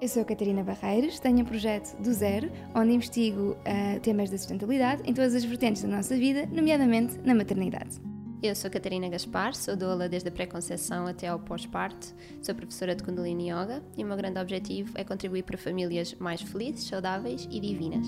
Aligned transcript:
Eu 0.00 0.08
sou 0.08 0.22
a 0.22 0.24
Catarina 0.24 0.64
Barreiros, 0.64 1.20
tenho 1.20 1.40
um 1.40 1.44
projeto 1.44 1.94
do 1.98 2.10
zero, 2.14 2.50
onde 2.74 2.90
investigo 2.90 3.50
uh, 3.50 4.00
temas 4.00 4.30
da 4.30 4.38
sustentabilidade 4.38 5.02
em 5.04 5.12
todas 5.12 5.34
as 5.34 5.44
vertentes 5.44 5.82
da 5.82 5.88
nossa 5.88 6.16
vida, 6.16 6.46
nomeadamente 6.46 7.18
na 7.18 7.34
maternidade. 7.34 8.00
Eu 8.42 8.54
sou 8.56 8.70
Catarina 8.70 9.10
Gaspar, 9.10 9.54
sou 9.54 9.76
doula 9.76 10.08
desde 10.08 10.30
a 10.30 10.32
pré-conceição 10.32 11.06
até 11.06 11.28
ao 11.28 11.38
pós-parto, 11.38 12.14
sou 12.42 12.54
professora 12.54 12.94
de 12.94 13.02
Kundalini 13.02 13.50
Yoga 13.50 13.82
e 13.94 14.02
o 14.02 14.06
meu 14.06 14.16
grande 14.16 14.40
objetivo 14.40 14.90
é 14.94 15.04
contribuir 15.04 15.42
para 15.42 15.58
famílias 15.58 16.14
mais 16.14 16.40
felizes, 16.40 16.88
saudáveis 16.88 17.46
e 17.50 17.60
divinas. 17.60 18.06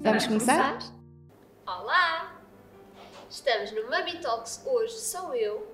Vamos, 0.00 0.02
Vamos 0.02 0.26
começar? 0.26 0.70
começar? 0.72 0.94
Olá! 1.68 2.42
Estamos 3.30 3.70
no 3.70 3.88
Mami 3.88 4.18
Talks, 4.18 4.60
hoje 4.66 4.94
sou 4.94 5.32
eu, 5.36 5.68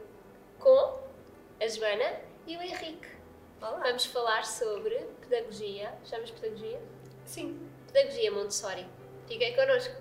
com 0.58 0.98
a 1.58 1.66
Joana 1.66 2.20
e 2.46 2.58
o 2.58 2.60
Henrique. 2.60 3.19
Olá. 3.62 3.78
Vamos 3.84 4.06
falar 4.06 4.46
sobre 4.46 4.96
pedagogia. 5.20 5.92
Chamas 6.06 6.30
pedagogia? 6.30 6.80
Sim. 7.26 7.60
Pedagogia 7.92 8.32
Montessori. 8.32 8.86
Fiquem 9.28 9.54
connosco. 9.54 9.94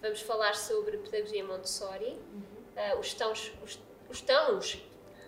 Vamos 0.00 0.22
falar 0.22 0.56
sobre 0.56 0.96
pedagogia 0.96 1.44
Montessori, 1.44 2.18
uhum. 2.32 2.94
uh, 2.94 2.98
os 2.98 3.12
tão 3.12 3.32
os, 3.32 3.52
os 4.08 4.20
tão 4.22 4.58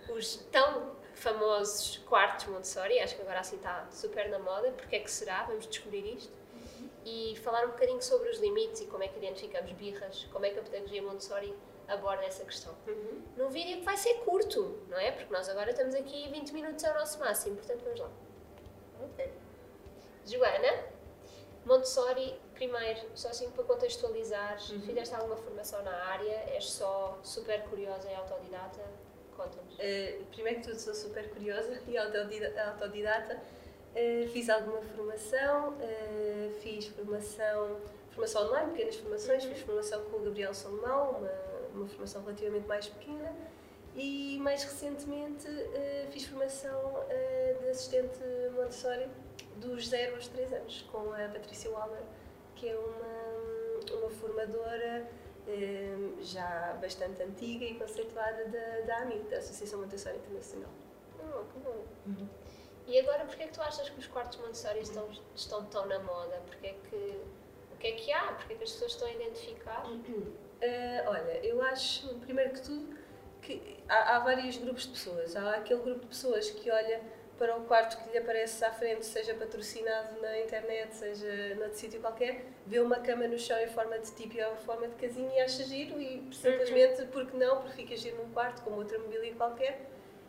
os 0.08 0.36
tão 0.50 1.02
famosos 1.22 1.98
quartos 1.98 2.46
Montessori, 2.46 2.98
acho 2.98 3.14
que 3.14 3.22
agora 3.22 3.40
assim 3.40 3.56
está 3.56 3.86
super 3.90 4.28
na 4.28 4.38
moda, 4.38 4.72
porque 4.72 4.96
é 4.96 4.98
que 4.98 5.10
será? 5.10 5.44
Vamos 5.44 5.66
descobrir 5.66 6.04
isto. 6.14 6.32
Uhum. 6.52 6.88
E 7.04 7.36
falar 7.36 7.64
um 7.64 7.70
bocadinho 7.70 8.02
sobre 8.02 8.28
os 8.30 8.38
limites 8.38 8.80
e 8.80 8.86
como 8.86 9.04
é 9.04 9.08
que 9.08 9.18
identificamos 9.18 9.72
birras, 9.72 10.26
como 10.32 10.44
é 10.44 10.50
que 10.50 10.58
a 10.58 10.62
pedagogia 10.62 11.02
Montessori 11.02 11.54
aborda 11.86 12.24
essa 12.24 12.44
questão. 12.44 12.74
Uhum. 12.86 13.22
Num 13.36 13.48
vídeo 13.50 13.78
que 13.78 13.84
vai 13.84 13.96
ser 13.96 14.14
curto, 14.24 14.82
não 14.88 14.98
é? 14.98 15.12
Porque 15.12 15.32
nós 15.32 15.48
agora 15.48 15.70
estamos 15.70 15.94
aqui 15.94 16.28
20 16.28 16.52
minutos 16.52 16.84
ao 16.84 16.94
nosso 16.94 17.18
máximo, 17.20 17.56
portanto 17.56 17.84
vamos 17.84 18.00
lá. 18.00 18.10
Ok. 19.04 19.32
Joana, 20.26 20.84
Montessori, 21.64 22.38
primeiro, 22.54 23.00
só 23.14 23.28
assim 23.28 23.50
para 23.50 23.64
contextualizar, 23.64 24.58
uhum. 24.70 24.80
fizeste 24.80 25.14
alguma 25.14 25.36
formação 25.36 25.82
na 25.82 25.94
área, 26.06 26.50
és 26.54 26.64
só 26.64 27.18
super 27.22 27.62
curiosa 27.64 28.10
e 28.10 28.14
autodidata? 28.14 28.82
Conta-nos. 29.36 29.75
Uh, 29.75 30.25
primeiro 30.30 30.61
que 30.61 30.69
tudo, 30.69 30.78
sou 30.78 30.94
super 30.94 31.28
curiosa 31.30 31.80
e 31.86 31.97
autodidata. 31.97 33.41
Uh, 33.94 34.28
fiz 34.28 34.48
alguma 34.48 34.80
formação, 34.83 35.70
uh, 35.70 36.50
fiz 36.61 36.86
formação, 36.89 37.80
formação 38.11 38.47
online, 38.47 38.72
pequenas 38.72 38.97
formações, 38.97 39.44
uhum. 39.44 39.50
fiz 39.52 39.62
formação 39.62 40.05
com 40.05 40.17
o 40.18 40.20
Gabriel 40.20 40.55
Salomão, 40.55 41.11
uma, 41.11 41.30
uma 41.74 41.89
formação 41.89 42.23
relativamente 42.23 42.67
mais 42.67 42.89
pequena 42.89 43.34
e 43.95 44.39
mais 44.40 44.64
recentemente 44.64 45.46
fiz 46.11 46.24
formação 46.24 47.05
de 47.61 47.68
assistente 47.68 48.18
Montessori 48.55 49.06
dos 49.56 49.89
0 49.89 50.14
aos 50.14 50.29
3 50.29 50.52
anos 50.55 50.83
com 50.90 51.12
a 51.12 51.29
Patrícia 51.29 51.70
Waller, 51.70 52.02
que 52.56 52.70
é 52.70 52.74
uma, 52.74 53.98
uma 53.98 54.11
formadora 54.11 55.06
já 56.20 56.79
bastante 56.80 57.23
antiga 57.23 57.64
e 57.64 57.75
conceituada 57.75 58.45
da, 58.47 58.80
da 58.86 58.97
AMI, 59.03 59.19
da 59.30 59.39
Associação 59.39 59.80
Montessori 59.80 60.17
Internacional. 60.17 60.70
Oh, 61.19 61.45
que 61.45 61.58
bom. 61.58 61.85
Uhum. 62.07 62.29
E 62.86 62.98
agora, 62.98 63.25
porquê 63.25 63.45
é 63.45 63.47
que 63.47 63.53
tu 63.53 63.63
achas 63.63 63.89
que 63.89 63.98
os 63.98 64.07
quartos 64.07 64.39
Montessori 64.39 64.80
estão, 64.80 65.08
estão 65.35 65.64
tão 65.67 65.86
na 65.86 65.98
moda? 66.01 66.41
Porquê 66.47 66.69
é 66.69 66.75
que, 66.89 67.20
o 67.73 67.77
que 67.79 67.86
é 67.86 67.92
que 67.92 68.13
há? 68.13 68.33
Porquê 68.33 68.55
é 68.55 68.57
que 68.57 68.64
as 68.64 68.73
pessoas 68.73 68.92
estão 68.92 69.08
a 69.08 69.13
identificar? 69.13 69.86
Uh, 69.86 71.08
olha, 71.08 71.45
eu 71.45 71.63
acho, 71.63 72.09
primeiro 72.20 72.53
que 72.53 72.63
tudo, 72.63 72.97
que 73.41 73.83
há, 73.89 74.17
há 74.17 74.19
vários 74.20 74.57
grupos 74.57 74.85
de 74.85 74.91
pessoas. 74.91 75.36
Há 75.36 75.57
aquele 75.57 75.83
grupo 75.83 76.01
de 76.01 76.07
pessoas 76.07 76.51
que 76.51 76.70
olha 76.70 77.01
para 77.38 77.56
o 77.56 77.64
quarto 77.64 78.02
que 78.02 78.10
lhe 78.10 78.18
aparece 78.18 78.64
à 78.64 78.72
frente, 78.72 79.04
seja 79.04 79.34
patrocinado 79.34 80.20
na 80.20 80.40
internet, 80.40 80.94
seja 80.94 81.54
noutro 81.56 81.76
sítio 81.76 82.00
qualquer, 82.00 82.44
vê 82.66 82.78
uma 82.78 83.00
cama 83.00 83.26
no 83.26 83.38
chão 83.38 83.58
em 83.60 83.68
forma 83.68 83.98
de 83.98 84.12
tipo 84.12 84.40
ou 84.42 84.56
forma 84.56 84.88
de 84.88 84.94
casinha 84.94 85.38
e 85.38 85.40
acha 85.40 85.64
giro 85.64 86.00
e 86.00 86.28
simplesmente, 86.32 87.02
uhum. 87.02 87.08
porque 87.08 87.36
não, 87.36 87.62
porque 87.62 87.82
fica 87.82 87.96
giro 87.96 88.18
num 88.18 88.32
quarto 88.32 88.62
como 88.62 88.76
outra 88.76 88.98
mobília 88.98 89.34
qualquer 89.34 89.80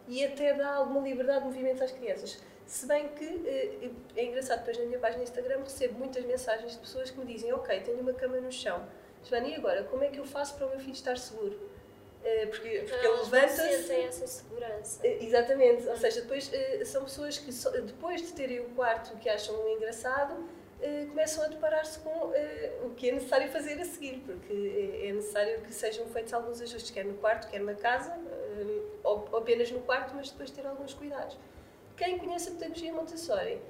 e 0.08 0.24
até 0.24 0.54
dá 0.54 0.76
alguma 0.76 1.02
liberdade 1.02 1.40
de 1.40 1.46
movimento 1.46 1.84
às 1.84 1.92
crianças. 1.92 2.42
Se 2.66 2.88
bem 2.88 3.10
que 3.10 3.26
eh, 3.46 3.90
é 4.16 4.26
engraçado, 4.26 4.60
depois 4.60 4.78
na 4.78 4.86
minha 4.86 5.00
página 5.00 5.24
Instagram 5.24 5.60
recebo 5.60 6.00
muitas 6.00 6.26
mensagens 6.26 6.72
de 6.74 6.78
pessoas 6.80 7.12
que 7.12 7.20
me 7.20 7.26
dizem 7.26 7.54
ok, 7.54 7.82
tenho 7.82 8.00
uma 8.00 8.14
cama 8.14 8.38
no 8.38 8.52
chão, 8.52 8.88
Joana, 9.24 9.48
e 9.48 9.56
agora, 9.56 9.84
como 9.84 10.04
é 10.04 10.08
que 10.08 10.20
eu 10.20 10.26
faço 10.26 10.56
para 10.56 10.68
o 10.68 10.70
meu 10.70 10.80
filho 10.80 10.94
estar 10.94 11.18
seguro? 11.18 11.58
Eh, 12.24 12.46
porque, 12.48 12.86
porque 12.88 13.06
ele 13.06 13.18
levanta-se. 13.18 14.46
Eh, 15.04 15.24
exatamente, 15.24 15.88
ou 15.88 15.96
seja, 15.98 16.22
depois 16.22 16.52
eh, 16.54 16.84
são 16.86 17.04
pessoas 17.04 17.38
que 17.38 17.52
depois 17.82 18.22
de 18.22 18.34
terem 18.34 18.60
o 18.60 18.70
quarto 18.70 19.18
que 19.18 19.30
acham 19.30 19.56
engraçado, 19.70 20.48
começam 21.08 21.46
a 21.46 21.48
deparar-se 21.48 21.98
com 22.00 22.34
o 22.86 22.90
que 22.90 23.08
é 23.08 23.14
necessário 23.14 23.50
fazer 23.50 23.80
a 23.80 23.86
seguir, 23.86 24.22
porque 24.26 25.02
é 25.02 25.14
necessário 25.14 25.62
que 25.62 25.74
sejam 25.74 26.06
feitos 26.08 26.34
alguns 26.34 26.60
ajustes, 26.60 26.92
quer 26.92 27.06
no 27.06 27.14
quarto, 27.14 27.50
quer 27.50 27.62
na 27.62 27.74
casa, 27.74 28.14
ou 29.02 29.30
apenas 29.38 29.72
no 29.72 29.80
quarto, 29.80 30.14
mas 30.14 30.30
depois 30.30 30.52
ter 30.52 30.68
alguns 30.68 30.94
cuidados. 30.94 31.38
Quem 31.96 32.18
conhece 32.18 32.50
a 32.50 32.52
pedagogia 32.52 32.92
Montessori 32.92 33.62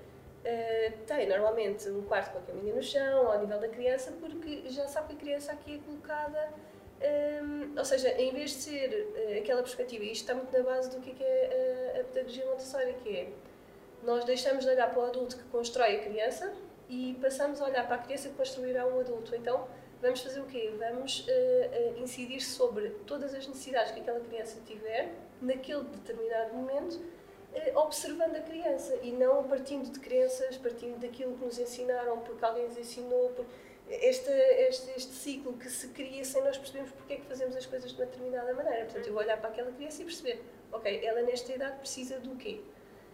tem 1.06 1.30
normalmente 1.30 1.88
um 1.88 2.02
quarto 2.02 2.32
com 2.32 2.40
a 2.40 2.42
caminha 2.42 2.74
no 2.74 2.82
chão, 2.82 3.32
ao 3.32 3.40
nível 3.40 3.60
da 3.60 3.70
criança, 3.70 4.12
porque 4.20 4.64
já 4.70 4.88
sabe 4.88 5.10
que 5.10 5.14
a 5.14 5.18
criança 5.18 5.52
aqui 5.52 5.76
é 5.76 5.78
colocada 5.86 6.50
um, 7.04 7.78
ou 7.78 7.86
seja, 7.86 8.10
em 8.20 8.32
vez 8.32 8.52
de 8.52 8.58
ser 8.58 8.90
uh, 8.90 9.40
aquela 9.40 9.62
perspectiva, 9.62 10.04
e 10.04 10.12
isto 10.12 10.22
está 10.22 10.34
muito 10.34 10.56
na 10.56 10.64
base 10.64 10.90
do 10.90 11.02
que 11.02 11.12
é, 11.12 11.14
que 11.14 11.24
é 11.24 11.94
uh, 11.96 12.02
a 12.02 12.04
pedagogia 12.06 12.46
Montessori, 12.46 12.94
que 13.04 13.18
é 13.18 13.30
nós 14.04 14.26
deixamos 14.26 14.66
de 14.66 14.72
olhar 14.72 14.90
para 14.90 15.00
o 15.02 15.06
adulto 15.06 15.38
que 15.38 15.44
constrói 15.46 15.96
a 15.96 16.00
criança 16.04 16.54
e 16.90 17.18
passamos 17.22 17.62
a 17.62 17.66
olhar 17.66 17.86
para 17.88 17.96
a 17.96 18.00
criança 18.00 18.30
que 18.30 18.36
construirá 18.36 18.86
um 18.86 19.00
adulto. 19.00 19.34
Então, 19.34 19.66
vamos 20.02 20.22
fazer 20.22 20.42
o 20.42 20.46
quê? 20.46 20.74
Vamos 20.78 21.26
uh, 21.28 22.00
incidir 22.00 22.42
sobre 22.42 22.90
todas 23.06 23.34
as 23.34 23.48
necessidades 23.48 23.92
que 23.92 24.02
aquela 24.02 24.20
criança 24.20 24.60
tiver 24.66 25.14
naquele 25.42 25.84
determinado 25.84 26.54
momento, 26.54 27.02
observando 27.76 28.36
a 28.36 28.42
criança 28.42 28.98
e 29.04 29.12
não 29.12 29.44
partindo 29.44 29.92
de 29.92 30.00
crenças, 30.00 30.58
partindo 30.58 31.00
daquilo 31.00 31.38
que 31.38 31.46
nos 31.46 31.60
ensinaram, 31.60 32.20
porque 32.20 32.44
alguém 32.44 32.64
nos 32.66 32.78
ensinou. 32.78 33.30
Porque 33.30 33.52
este, 33.90 34.32
este, 34.32 34.92
este 34.92 35.14
ciclo 35.14 35.54
que 35.54 35.70
se 35.70 35.90
cria 35.90 36.24
sem 36.24 36.42
nós 36.44 36.58
percebermos 36.58 36.92
porque 36.92 37.14
é 37.14 37.16
que 37.18 37.26
fazemos 37.26 37.56
as 37.56 37.66
coisas 37.66 37.92
de 37.92 37.98
uma 37.98 38.06
determinada 38.06 38.54
maneira. 38.54 38.86
Portanto, 38.86 39.08
eu 39.08 39.14
vou 39.14 39.22
olhar 39.22 39.38
para 39.38 39.50
aquela 39.50 39.72
criança 39.72 40.02
e 40.02 40.06
perceber, 40.06 40.42
ok, 40.72 41.06
ela 41.06 41.22
nesta 41.22 41.54
idade 41.54 41.80
precisa 41.80 42.20
do 42.20 42.36
quê? 42.36 42.62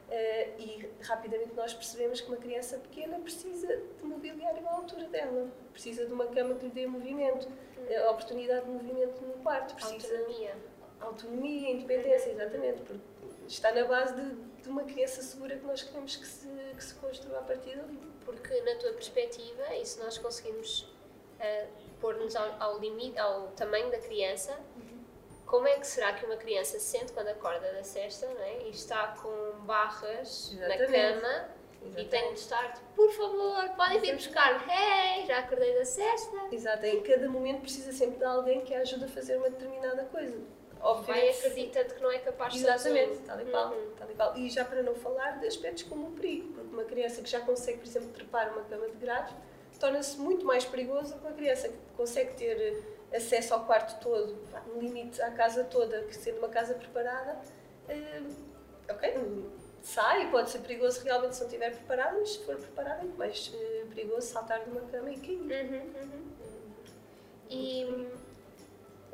Uh, 0.10 0.60
e 0.60 0.90
rapidamente 1.02 1.54
nós 1.54 1.72
percebemos 1.74 2.20
que 2.20 2.28
uma 2.28 2.38
criança 2.38 2.80
pequena 2.80 3.20
precisa 3.20 3.68
de 3.98 4.04
mobiliário 4.04 4.68
à 4.68 4.72
altura 4.72 5.08
dela, 5.08 5.52
precisa 5.72 6.06
de 6.06 6.12
uma 6.12 6.26
cama 6.28 6.56
que 6.56 6.66
lhe 6.66 6.72
dê 6.72 6.88
movimento, 6.88 7.48
uh, 7.48 8.10
oportunidade 8.10 8.66
de 8.66 8.72
movimento 8.72 9.22
no 9.22 9.34
quarto, 9.44 9.76
precisa 9.76 10.18
autonomia, 10.18 10.56
autonomia, 11.00 11.72
independência, 11.72 12.32
exatamente, 12.32 12.82
porque 12.82 13.04
está 13.48 13.72
na 13.72 13.86
base 13.86 14.16
de, 14.16 14.64
de 14.64 14.70
uma 14.70 14.84
criança 14.84 15.22
segura 15.22 15.56
que 15.56 15.66
nós 15.66 15.84
queremos 15.84 16.16
que 16.16 16.26
se, 16.26 16.48
que 16.76 16.84
se 16.84 16.96
construa 16.96 17.38
a 17.38 17.44
partir 17.44 17.78
dali 17.78 18.09
porque 18.26 18.62
na 18.62 18.76
tua 18.76 18.94
perspectiva, 18.94 19.76
e 19.76 19.86
se 19.86 20.00
nós 20.00 20.18
conseguirmos 20.18 20.82
uh, 20.82 21.68
pôr-nos 22.00 22.36
ao, 22.36 22.62
ao, 22.62 22.80
limite, 22.80 23.18
ao 23.18 23.48
tamanho 23.50 23.90
da 23.92 24.00
criança, 24.00 24.58
uhum. 24.76 25.04
como 25.46 25.68
é 25.68 25.78
que 25.80 25.88
será 25.88 26.14
que 26.14 26.26
uma 26.26 26.38
criança 26.38 26.80
se 26.80 26.98
sente 26.98 27.12
quando 27.12 27.28
acorda 27.28 27.72
da 27.74 27.84
cesta 27.84 28.28
não 28.28 28.42
é? 28.42 28.64
e 28.64 28.70
está 28.70 29.08
com 29.22 29.60
barras 29.66 30.52
Exatamente. 30.54 30.80
na 30.80 30.88
cama 30.88 31.50
Exatamente. 31.82 32.02
e 32.02 32.06
tem 32.06 32.34
de 32.34 32.40
estar, 32.40 32.74
tipo, 32.74 32.86
por 32.96 33.12
favor, 33.12 33.70
podem 33.76 34.00
vir 34.00 34.16
buscar, 34.16 34.66
hey, 34.70 35.26
já 35.26 35.40
acordei 35.40 35.74
da 35.76 35.86
cesta. 35.86 36.38
Exato, 36.52 36.86
em 36.86 37.02
cada 37.02 37.30
momento 37.30 37.62
precisa 37.62 37.92
sempre 37.92 38.18
de 38.18 38.26
alguém 38.26 38.62
que 38.62 38.74
a 38.74 38.82
ajude 38.82 39.06
a 39.06 39.08
fazer 39.08 39.38
uma 39.38 39.50
determinada 39.50 40.06
coisa. 40.06 40.40
Vai 40.80 41.30
acreditando 41.30 41.94
que 41.94 42.02
não 42.02 42.12
é 42.12 42.20
capaz 42.20 42.54
de 42.54 42.60
Exatamente, 42.60 43.20
tal 43.20 43.42
e, 43.42 43.46
qual, 43.46 43.74
uhum. 43.74 43.92
tal 43.98 44.10
e 44.10 44.14
qual. 44.14 44.38
E 44.38 44.50
já 44.50 44.64
para 44.64 44.82
não 44.82 44.96
falar 44.96 45.40
de 45.40 45.48
aspectos 45.48 45.84
como 45.84 46.08
o 46.08 46.12
perigo, 46.12 46.54
porque 46.54 46.74
uma 46.74 46.86
criança 46.86 47.22
que 47.22 47.30
já 47.30 47.42
consegue, 47.42 47.80
por 47.80 47.88
exemplo, 47.88 48.10
trepar 48.10 48.54
uma 48.54 48.64
cama 48.64 48.88
de 48.88 48.96
grades, 48.96 49.34
torna-se 49.80 50.18
muito 50.18 50.46
mais 50.46 50.66
perigoso 50.66 51.16
com 51.18 51.28
a 51.28 51.32
criança 51.32 51.70
que 51.70 51.78
consegue 51.96 52.34
ter 52.34 52.84
acesso 53.14 53.54
ao 53.54 53.66
quarto 53.66 54.00
todo, 54.02 54.38
no 54.68 54.82
limite 54.82 55.22
à 55.22 55.32
casa 55.32 55.64
toda, 55.64 56.04
que 56.04 56.16
sendo 56.16 56.38
uma 56.40 56.50
casa 56.50 56.74
preparada, 56.76 57.40
uh, 57.90 58.36
ok, 58.90 59.50
sai, 59.82 60.30
pode 60.30 60.50
ser 60.50 60.60
perigoso 60.60 61.02
realmente 61.04 61.36
se 61.36 61.42
não 61.42 61.48
estiver 61.48 61.72
preparado, 61.72 62.20
mas 62.20 62.34
se 62.34 62.46
for 62.46 62.56
preparado 62.56 63.06
é 63.06 63.18
mais 63.18 63.48
uh, 63.48 63.88
perigoso 63.88 64.28
saltar 64.28 64.64
de 64.64 64.70
uma 64.70 64.82
cama 64.82 65.12
e 65.12 65.20
cair. 65.20 65.40
Uhum, 65.40 65.82
uhum. 66.02 66.30
E 67.50 68.10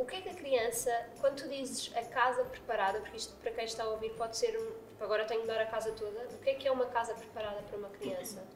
o 0.06 0.08
que 0.08 0.18
é 0.18 0.22
que 0.22 0.30
a 0.30 0.34
criança, 0.36 0.92
quando 1.20 1.42
tu 1.42 1.50
dizes 1.50 1.92
a 1.96 2.04
casa 2.04 2.44
preparada, 2.46 3.00
porque 3.00 3.18
isto 3.18 3.34
para 3.38 3.52
quem 3.52 3.66
está 3.66 3.84
a 3.84 3.90
ouvir 3.90 4.12
pode 4.12 4.38
ser 4.38 4.56
um, 4.56 5.04
agora 5.04 5.26
tenho 5.26 5.42
de 5.42 5.48
dar 5.48 5.60
a 5.60 5.66
casa 5.66 5.92
toda, 5.94 6.28
o 6.32 6.38
que 6.38 6.52
é 6.52 6.54
que 6.54 6.68
é 6.68 6.72
uma 6.72 6.86
casa 6.86 7.16
preparada 7.16 7.64
para 7.64 7.78
uma 7.78 7.90
criança? 7.90 8.42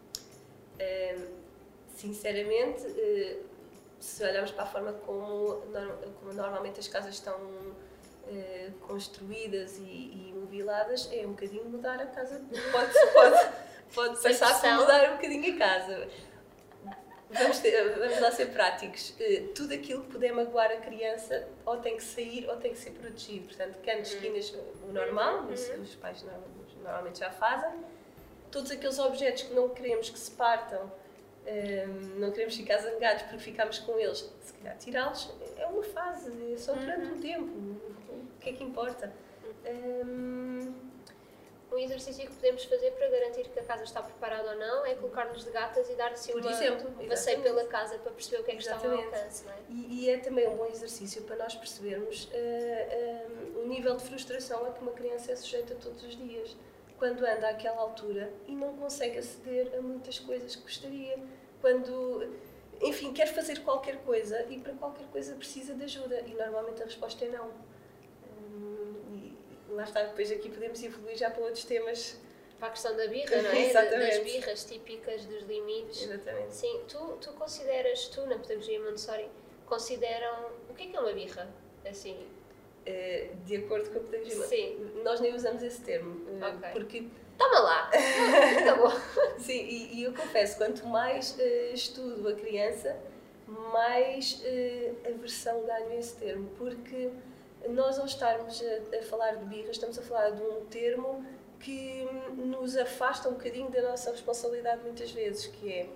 Uh, 0.79 1.35
sinceramente, 1.97 2.85
uh, 2.85 3.45
se 3.99 4.23
olharmos 4.23 4.51
para 4.51 4.63
a 4.63 4.65
forma 4.65 4.93
como, 4.93 5.61
como 6.21 6.31
normalmente 6.31 6.79
as 6.79 6.87
casas 6.87 7.15
estão 7.15 7.35
uh, 7.35 8.71
construídas 8.87 9.77
e, 9.77 9.81
e 9.81 10.33
mobiladas, 10.33 11.09
é 11.11 11.27
um 11.27 11.31
bocadinho 11.31 11.65
mudar 11.65 11.99
a 11.99 12.05
casa. 12.05 12.41
Pode, 12.71 12.93
pode, 13.13 13.51
pode 13.93 14.21
passar 14.21 14.77
por 14.77 14.83
mudar 14.83 15.11
um 15.11 15.15
bocadinho 15.17 15.53
a 15.53 15.57
casa. 15.57 16.07
Vamos, 17.31 17.59
ter, 17.59 17.97
vamos 17.97 18.19
lá 18.19 18.31
ser 18.31 18.47
práticos. 18.47 19.11
Uh, 19.11 19.49
tudo 19.53 19.73
aquilo 19.73 20.03
que 20.03 20.11
puder 20.11 20.33
magoar 20.33 20.71
a 20.71 20.77
criança 20.77 21.47
ou 21.65 21.77
tem 21.77 21.95
que 21.95 22.03
sair 22.03 22.49
ou 22.49 22.57
tem 22.57 22.71
que 22.71 22.79
ser 22.79 22.91
protegido. 22.91 23.45
Portanto, 23.47 23.77
cantos, 23.83 24.11
uhum. 24.11 24.17
esquinas, 24.17 24.55
o 24.87 24.91
normal, 24.91 25.43
uhum. 25.43 25.53
os, 25.53 25.69
os 25.69 25.95
pais 25.95 26.25
normalmente 26.83 27.19
já 27.19 27.29
fazem. 27.29 27.71
Todos 28.51 28.71
aqueles 28.71 28.97
objetos 28.97 29.43
que 29.43 29.53
não 29.53 29.69
queremos 29.69 30.09
que 30.09 30.17
se 30.17 30.31
partam 30.31 30.91
um, 31.49 32.19
não 32.19 32.31
queremos 32.31 32.55
ficar 32.55 32.77
zangados 32.77 33.23
porque 33.23 33.39
ficamos 33.39 33.79
com 33.79 33.97
eles. 33.99 34.31
Se 34.41 34.53
calhar 34.53 34.77
tirá-los 34.77 35.33
é 35.57 35.65
uma 35.65 35.83
fase, 35.83 36.31
é 36.53 36.57
só 36.57 36.73
durante 36.73 37.07
uhum. 37.07 37.15
um 37.15 37.21
tempo. 37.21 37.51
O 38.09 38.39
que 38.39 38.49
é 38.49 38.53
que 38.53 38.63
importa? 38.63 39.11
Um, 39.65 40.58
um 41.71 41.77
exercício 41.77 42.25
que 42.25 42.33
podemos 42.33 42.63
fazer 42.63 42.91
para 42.91 43.09
garantir 43.09 43.47
que 43.47 43.59
a 43.59 43.63
casa 43.63 43.83
está 43.83 44.01
preparada 44.01 44.51
ou 44.51 44.57
não 44.57 44.85
é 44.85 44.95
colocar-nos 44.95 45.43
de 45.43 45.51
gatas 45.51 45.89
e 45.89 45.93
dar 45.93 46.11
assim 46.11 46.33
uma, 46.33 46.49
exemplo, 46.49 46.89
um 46.99 47.07
passeio 47.07 47.41
pela 47.41 47.65
casa 47.65 47.97
para 47.99 48.11
perceber 48.11 48.41
o 48.41 48.43
que 48.43 48.51
é 48.51 48.55
que 48.55 48.61
exatamente. 48.61 49.03
está 49.03 49.17
ao 49.17 49.21
alcance. 49.21 49.45
Não 49.45 49.53
é? 49.53 49.57
E, 49.69 50.05
e, 50.05 50.09
é 50.09 50.17
também 50.17 50.47
um 50.47 50.55
bom 50.55 50.65
exercício 50.65 51.21
para 51.23 51.35
nós 51.35 51.55
percebermos 51.55 52.25
uh, 52.25 53.57
uh, 53.57 53.61
o 53.63 53.67
nível 53.67 53.95
de 53.95 54.03
frustração 54.03 54.65
a 54.65 54.71
que 54.71 54.81
uma 54.81 54.93
criança 54.93 55.31
é 55.31 55.35
sujeita 55.35 55.75
todos 55.75 56.03
os 56.03 56.15
dias 56.17 56.55
quando 56.97 57.25
anda 57.25 57.49
àquela 57.49 57.79
altura 57.79 58.31
e 58.47 58.51
não 58.51 58.75
consegue 58.75 59.19
aceder 59.19 59.73
a 59.77 59.81
muitas 59.81 60.19
coisas 60.19 60.55
que 60.55 60.63
gostaria. 60.63 61.17
Quando, 61.61 62.35
enfim, 62.81 63.13
quer 63.13 63.27
fazer 63.27 63.59
qualquer 63.59 63.97
coisa 64.03 64.45
e 64.49 64.59
para 64.59 64.73
qualquer 64.73 65.07
coisa 65.07 65.35
precisa 65.35 65.73
de 65.73 65.83
ajuda 65.83 66.21
e 66.21 66.33
normalmente 66.33 66.81
a 66.81 66.85
resposta 66.85 67.23
é 67.25 67.29
não. 67.29 67.51
Lá 69.79 69.85
está, 69.85 70.03
depois 70.03 70.29
aqui 70.29 70.49
podemos 70.49 70.83
evoluir 70.83 71.15
já 71.15 71.31
para 71.31 71.41
outros 71.41 71.63
temas. 71.63 72.19
Para 72.59 72.67
a 72.67 72.71
questão 72.71 72.97
da 72.97 73.07
birra, 73.07 73.31
não 73.41 73.49
é? 73.49 73.69
Exatamente. 73.69 74.17
Das 74.17 74.23
birras 74.25 74.65
típicas, 74.65 75.25
dos 75.25 75.43
limites. 75.43 76.03
Exatamente. 76.03 76.53
Sim, 76.53 76.81
tu, 76.85 77.17
tu 77.21 77.31
consideras, 77.31 78.07
tu 78.09 78.25
na 78.25 78.37
pedagogia 78.37 78.77
Montessori, 78.81 79.29
consideram. 79.65 80.51
O 80.69 80.73
que 80.73 80.83
é 80.83 80.87
que 80.87 80.97
é 80.97 80.99
uma 80.99 81.13
birra? 81.13 81.47
Assim, 81.89 82.27
eh, 82.85 83.29
de 83.45 83.55
acordo 83.55 83.89
com 83.89 83.99
a 83.99 84.01
pedagogia. 84.01 84.45
Sim. 84.47 85.01
Nós 85.01 85.21
nem 85.21 85.33
usamos 85.33 85.63
esse 85.63 85.79
termo. 85.79 86.27
Eh, 86.27 86.45
okay. 86.45 86.71
Porque. 86.73 87.07
Toma 87.37 87.59
lá! 87.59 87.89
Acabou! 88.59 88.91
Sim, 89.39 89.63
e, 89.63 89.95
e, 89.95 90.03
eu 90.03 90.13
confesso, 90.13 90.57
quanto 90.57 90.85
mais 90.85 91.37
uh, 91.39 91.73
estudo 91.73 92.27
a 92.27 92.33
criança, 92.33 92.99
mais 93.47 94.43
uh, 94.43 95.07
aversão 95.07 95.65
ganho 95.65 95.97
esse 95.97 96.17
termo. 96.17 96.49
Porque 96.57 97.09
nós, 97.67 97.99
ao 97.99 98.05
estarmos 98.05 98.61
a, 98.61 98.97
a, 98.97 99.03
falar 99.03 99.35
de 99.35 99.45
birra, 99.45 99.71
estamos 99.71 99.97
a 99.97 100.01
falar 100.01 100.31
de 100.31 100.41
um 100.41 100.65
termo 100.65 101.25
que 101.59 102.07
nos 102.37 102.77
afasta 102.77 103.27
um 103.27 103.33
bocadinho 103.33 103.69
da 103.69 103.81
nossa 103.81 104.11
responsabilidade, 104.11 104.81
muitas 104.83 105.11
vezes, 105.11 105.47
que 105.47 105.71
é. 105.71 105.89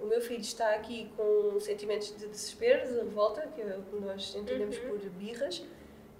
O 0.00 0.06
meu 0.06 0.20
filho 0.20 0.40
está 0.40 0.74
aqui 0.74 1.10
com 1.16 1.58
sentimentos 1.60 2.08
de 2.16 2.26
desespero, 2.26 2.88
de 2.88 2.94
revolta, 2.96 3.46
que 3.54 3.60
é 3.60 3.76
o 3.76 3.82
que 3.82 4.04
nós 4.04 4.34
entendemos 4.34 4.76
uhum. 4.78 4.88
por 4.88 4.98
birras, 5.10 5.64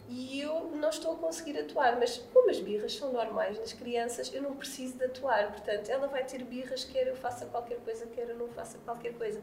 e 0.09 0.41
eu 0.41 0.71
não 0.77 0.91
estou 0.91 1.15
a 1.15 1.17
conseguir 1.17 1.59
atuar, 1.59 1.99
mas 1.99 2.19
como 2.33 2.51
as 2.51 2.61
birras 2.61 2.95
são 2.95 3.13
normais 3.13 3.59
nas 3.59 3.73
crianças, 3.73 4.33
eu 4.35 4.43
não 4.43 4.55
preciso 4.55 4.99
de 4.99 5.05
atuar. 5.05 5.51
Portanto, 5.51 5.89
ela 5.89 6.07
vai 6.07 6.25
ter 6.25 6.45
birras, 6.45 6.85
quer 6.85 7.09
eu 7.09 7.17
faça 7.17 7.47
qualquer 7.47 7.79
coisa, 7.81 8.07
quer 8.07 8.29
eu 8.29 8.37
não 8.37 8.49
faça 8.49 8.79
qualquer 8.85 9.15
coisa. 9.15 9.41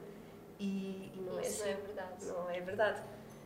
E, 0.59 1.12
e 1.15 1.21
não 1.25 1.39
é 1.39 1.42
Isso 1.42 1.63
é 1.63 1.71
assim. 1.71 1.74
não 1.74 1.80
é 1.81 1.86
verdade. 1.86 2.25
Não 2.25 2.50
é 2.51 2.62
verdade. 2.62 3.01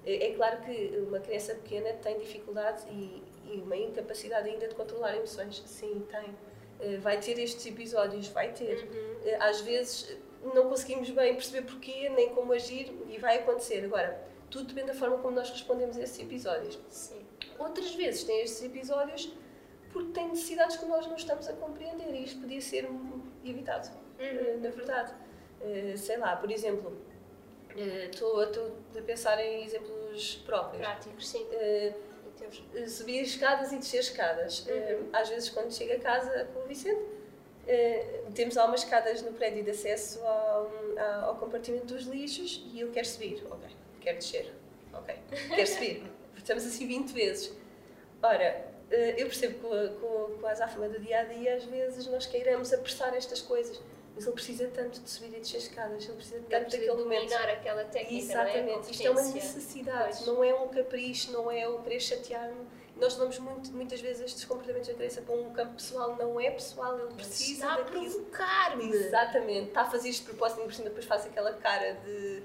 É, 0.06 0.28
é 0.28 0.34
claro 0.34 0.62
que 0.62 1.04
uma 1.07 1.19
criança 1.19 1.56
pequena 1.56 1.94
tem 1.94 2.19
dificuldade 2.19 2.86
e, 2.90 3.24
e 3.52 3.62
uma 3.62 3.75
incapacidade 3.75 4.48
ainda 4.50 4.68
de 4.68 4.75
controlar 4.75 5.16
emoções. 5.16 5.63
Sim, 5.66 6.06
tem. 6.10 6.36
Eh, 6.80 6.98
vai 6.98 7.19
ter 7.19 7.40
estes 7.40 7.66
episódios, 7.66 8.28
vai 8.28 8.52
ter. 8.52 8.84
Uhum. 8.84 9.16
Eh, 9.25 9.38
às 9.40 9.62
vezes 9.62 10.18
não 10.54 10.69
conseguimos 10.69 11.10
bem 11.10 11.34
perceber 11.34 11.66
porquê, 11.66 12.10
nem 12.10 12.30
como 12.30 12.54
agir, 12.54 12.94
e 13.10 13.18
vai 13.18 13.40
acontecer. 13.40 13.84
Agora, 13.86 14.22
tudo 14.52 14.68
depende 14.68 14.88
da 14.88 14.94
forma 14.94 15.18
como 15.18 15.36
nós 15.36 15.50
respondemos 15.50 15.98
a 15.98 16.04
esses 16.04 16.19
episódios. 16.19 16.80
Sim. 16.90 17.25
Outras 17.58 17.96
vezes 17.96 18.24
tem 18.24 18.42
estes 18.42 18.63
episódios 18.63 19.34
porque 19.92 20.12
têm 20.12 20.28
necessidades 20.28 20.75
que 20.75 20.86
nós 20.86 21.08
não 21.08 21.16
estamos 21.16 21.48
a 21.48 21.54
compreender 21.54 22.13
e 22.13 22.25
isto 22.25 22.42
podia 22.42 22.60
ser 22.60 22.88
evitado, 23.44 23.90
uhum. 24.19 24.60
na 24.62 24.69
verdade. 24.69 25.13
Sei 25.98 26.18
lá, 26.18 26.36
por 26.36 26.51
exemplo, 26.51 26.96
estou 27.75 28.42
a 28.42 29.01
pensar 29.01 29.44
em 29.44 29.63
exemplos 29.66 30.42
próprios. 30.45 30.81
Práticos, 30.81 31.27
sim. 31.27 31.44
Uh, 31.44 32.89
subir 32.89 33.22
escadas 33.22 33.72
e 33.72 33.77
descer 33.77 34.01
escadas. 34.01 34.66
Uhum. 34.68 35.10
às 35.13 35.30
vezes, 35.30 35.50
quando 35.50 35.74
chego 35.74 35.94
a 35.94 36.00
casa 36.00 36.48
com 36.54 36.62
o 36.62 36.68
Vicente, 36.68 37.01
temos 38.36 38.57
algumas 38.57 38.83
escadas 38.83 39.22
no 39.22 39.31
prédio 39.33 39.63
de 39.63 39.72
acesso 39.72 40.19
ao, 40.24 40.72
ao 41.24 41.36
compartimento 41.38 41.88
dos 41.88 42.04
lixos 42.04 42.63
e 42.74 42.81
eu 42.81 42.92
quero 42.92 43.07
subir. 43.07 43.44
Ok 43.50 43.69
quer 44.06 44.13
descer. 44.13 44.54
Ok, 44.94 45.16
quer 45.56 45.66
subir. 45.66 46.04
Estamos 46.38 46.66
assim 46.66 46.88
20 46.88 47.12
vezes. 47.12 47.51
Ora, 48.22 48.66
eh, 48.92 49.16
eu 49.18 49.25
percebo 49.25 49.56
que 49.56 49.95
com, 50.00 50.38
com 50.39 50.48
a 50.48 50.51
azáfama 50.51 50.88
do 50.88 51.00
dia 51.00 51.22
a 51.22 51.24
dia, 51.24 51.56
às 51.56 51.66
vezes 51.66 52.06
nós 52.07 52.27
queiramos 52.27 52.72
apressar 52.72 53.16
estas 53.16 53.42
coisas, 53.42 53.82
mas 54.15 54.25
ele 54.25 54.34
precisa 54.34 54.67
tanto 54.74 55.01
de 55.01 55.10
subir 55.10 55.36
e 55.36 55.39
descer 55.41 55.57
escadas, 55.57 56.05
ele 56.05 56.13
precisa 56.13 56.41
tanto 56.50 56.72
daquele 56.72 56.93
momento. 56.93 57.34
aquela 57.34 57.84
técnica, 57.84 58.24
Exatamente, 58.24 58.65
não 58.65 58.88
é? 58.88 58.91
isto 58.91 59.07
é 59.07 59.10
uma 59.10 59.22
necessidade, 59.22 60.15
pois. 60.15 60.25
não 60.25 60.43
é 60.43 60.53
um 60.53 60.67
capricho, 60.69 61.31
não 61.34 61.51
é 61.51 61.67
o 61.67 61.79
querer 61.79 62.00
chatear-me. 62.00 62.65
Nós 62.95 63.13
levamos 63.15 63.39
muito, 63.39 63.72
muitas 63.74 64.00
vezes 64.00 64.24
estes 64.24 64.45
comportamentos 64.45 64.88
da 64.88 64.93
criança 64.93 65.22
para 65.22 65.36
um 65.36 65.51
campo 65.51 65.74
pessoal, 65.74 66.15
não 66.17 66.39
é 66.39 66.50
pessoal, 66.50 66.98
ele 66.98 67.13
precisa 67.13 67.65
está 67.65 67.75
daquilo. 67.75 68.05
Está 68.05 68.15
a 68.15 68.22
provocar-me! 68.22 68.89
Exatamente, 68.89 69.67
está 69.67 69.81
a 69.81 69.91
fazer 69.91 70.10
isto 70.10 70.22
de 70.22 70.29
propósito 70.29 70.62
e 70.62 70.63
por 70.63 70.74
cima 70.74 70.88
depois 70.88 71.05
faz 71.05 71.25
aquela 71.25 71.51
cara 71.53 71.95
de 72.05 72.41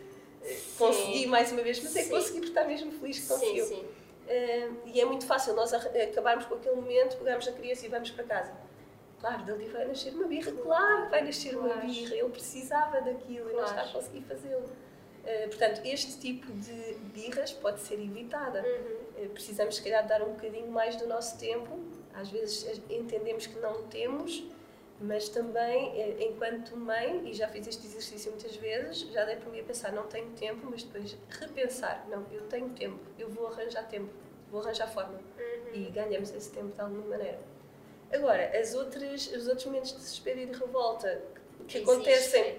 consegui 0.76 1.26
mais 1.26 1.52
uma 1.52 1.62
vez, 1.62 1.80
mas 1.82 1.94
é 1.94 2.02
que 2.02 2.10
consegui 2.10 2.40
porque 2.40 2.48
está 2.48 2.64
mesmo 2.64 2.90
feliz 2.92 3.20
que 3.20 3.28
conseguiu. 3.28 3.64
Sim, 3.64 3.76
sim. 3.76 3.84
Uh, 3.84 4.76
e 4.86 5.00
é 5.00 5.04
muito 5.04 5.26
fácil 5.26 5.54
nós 5.54 5.72
acabarmos 5.72 6.46
com 6.46 6.54
aquele 6.54 6.76
momento, 6.76 7.16
pegarmos 7.16 7.46
a 7.46 7.52
criança 7.52 7.86
e 7.86 7.88
vamos 7.88 8.10
para 8.10 8.24
casa. 8.24 8.52
Claro, 9.20 9.44
dali 9.44 9.68
vai 9.68 9.86
nascer 9.86 10.14
uma 10.14 10.26
birra, 10.26 10.52
claro 10.52 11.04
que 11.04 11.10
vai 11.10 11.24
nascer 11.24 11.54
claro. 11.54 11.74
uma 11.74 11.76
birra, 11.82 12.14
ele 12.14 12.30
precisava 12.30 13.00
daquilo 13.02 13.50
claro. 13.50 13.50
e 13.50 13.56
não 13.56 13.64
está 13.64 13.82
a 13.82 13.88
conseguir 13.88 14.22
fazê-lo. 14.22 14.64
Uh, 14.64 15.48
portanto, 15.48 15.82
este 15.84 16.18
tipo 16.18 16.50
de 16.50 16.94
birras 17.12 17.52
pode 17.52 17.80
ser 17.80 18.00
evitada. 18.00 18.62
Uhum. 18.62 19.24
Uh, 19.24 19.28
precisamos, 19.28 19.76
se 19.76 19.82
calhar, 19.82 20.06
dar 20.06 20.22
um 20.22 20.32
bocadinho 20.32 20.70
mais 20.70 20.96
do 20.96 21.06
nosso 21.06 21.38
tempo. 21.38 21.78
Às 22.14 22.30
vezes 22.30 22.80
entendemos 22.88 23.46
que 23.46 23.58
não 23.60 23.82
temos, 23.88 24.42
mas 25.00 25.28
também, 25.28 25.98
eh, 25.98 26.28
enquanto 26.28 26.76
mãe, 26.76 27.30
e 27.30 27.32
já 27.32 27.48
fiz 27.48 27.66
este 27.66 27.86
exercício 27.86 28.30
muitas 28.32 28.54
vezes, 28.56 28.98
já 29.12 29.24
dei 29.24 29.36
para 29.36 29.50
mim 29.50 29.60
a 29.60 29.64
pensar, 29.64 29.92
não 29.92 30.06
tenho 30.06 30.30
tempo, 30.32 30.66
mas 30.68 30.82
depois 30.82 31.16
repensar, 31.28 32.06
não, 32.10 32.26
eu 32.30 32.42
tenho 32.48 32.68
tempo, 32.70 32.98
eu 33.18 33.30
vou 33.30 33.46
arranjar 33.46 33.88
tempo, 33.88 34.10
vou 34.50 34.60
arranjar 34.60 34.88
forma. 34.88 35.14
Uhum. 35.38 35.72
E 35.72 35.90
ganhamos 35.90 36.30
esse 36.34 36.50
tempo 36.50 36.74
de 36.74 36.80
alguma 36.80 37.06
maneira. 37.06 37.38
Agora, 38.12 38.58
as 38.58 38.74
outras, 38.74 39.28
os 39.28 39.46
outros 39.46 39.66
momentos 39.66 39.92
de 39.92 39.98
desespero 39.98 40.40
e 40.40 40.46
de 40.46 40.58
revolta 40.58 41.22
que, 41.68 41.78
acontecem, 41.78 42.58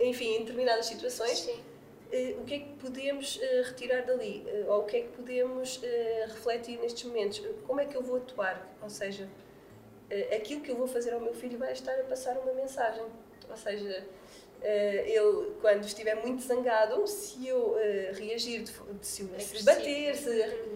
enfim, 0.00 0.36
em 0.36 0.38
determinadas 0.40 0.86
situações, 0.86 1.46
uh, 1.46 2.40
o 2.40 2.44
que 2.44 2.54
é 2.54 2.58
que 2.60 2.72
podemos 2.80 3.36
uh, 3.36 3.62
retirar 3.64 4.06
dali? 4.06 4.46
Uh, 4.46 4.70
ou 4.70 4.80
o 4.80 4.84
que 4.84 4.96
é 4.96 5.00
que 5.02 5.08
podemos 5.08 5.82
refletir 6.28 6.78
nestes 6.78 7.04
momentos? 7.04 7.42
Como 7.66 7.78
é 7.78 7.84
que 7.84 7.94
eu 7.94 8.02
vou 8.02 8.16
atuar? 8.16 8.74
Ou 8.82 8.88
seja, 8.88 9.28
aquilo 10.34 10.62
que 10.62 10.70
eu 10.70 10.76
vou 10.76 10.86
fazer 10.86 11.12
ao 11.12 11.20
meu 11.20 11.34
filho 11.34 11.58
vai 11.58 11.72
estar 11.72 11.98
a 11.98 12.04
passar 12.04 12.38
uma 12.38 12.54
mensagem. 12.54 13.04
Ou 13.50 13.56
seja, 13.56 14.06
ele, 14.62 15.52
quando 15.60 15.84
estiver 15.84 16.14
muito 16.14 16.42
zangado, 16.42 17.06
se 17.06 17.46
eu 17.46 17.76
reagir, 18.14 18.62
de, 18.62 18.72
se, 19.02 19.28
se 19.38 19.64
bater, 19.64 20.16
se 20.16 20.30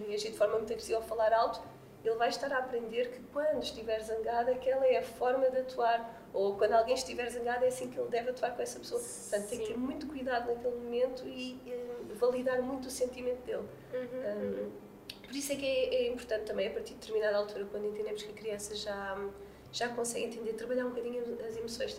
reagir 0.07 0.31
de 0.31 0.37
forma 0.37 0.57
muito 0.57 0.71
agressiva 0.71 0.99
ou 0.99 1.05
falar 1.05 1.33
alto, 1.33 1.61
ele 2.03 2.15
vai 2.15 2.29
estar 2.29 2.51
a 2.51 2.57
aprender 2.57 3.11
que 3.11 3.19
quando 3.31 3.61
estiver 3.61 4.01
zangado, 4.01 4.49
aquela 4.51 4.85
é 4.85 4.97
a 4.97 5.03
forma 5.03 5.49
de 5.49 5.57
atuar. 5.59 6.29
Ou 6.33 6.57
quando 6.57 6.73
alguém 6.73 6.95
estiver 6.95 7.29
zangado, 7.29 7.63
é 7.63 7.67
assim 7.67 7.89
que 7.89 7.99
ele 7.99 8.09
deve 8.09 8.31
atuar 8.31 8.55
com 8.55 8.61
essa 8.61 8.79
pessoa. 8.79 8.99
Portanto, 8.99 9.49
tem 9.49 9.59
que 9.59 9.67
ter 9.67 9.77
muito 9.77 10.07
cuidado 10.07 10.47
naquele 10.47 10.75
momento 10.75 11.27
e 11.27 11.61
uh, 11.67 12.15
validar 12.15 12.61
muito 12.61 12.87
o 12.87 12.91
sentimento 12.91 13.43
dele. 13.45 13.67
Uhum, 13.93 14.67
um, 14.67 14.71
por 15.27 15.35
isso 15.35 15.51
é 15.51 15.55
que 15.55 15.65
é, 15.65 15.95
é, 15.95 16.07
importante 16.07 16.45
também, 16.45 16.67
a 16.67 16.71
partir 16.71 16.93
de 16.93 16.99
determinada 16.99 17.37
altura, 17.37 17.65
quando 17.65 17.85
entendemos 17.85 18.23
que 18.23 18.31
a 18.31 18.33
criança 18.33 18.75
já, 18.75 19.29
já 19.71 19.89
consegue 19.89 20.25
entender, 20.25 20.53
trabalhar 20.53 20.85
um 20.85 20.89
bocadinho 20.89 21.21
as 21.45 21.55
emoções. 21.55 21.97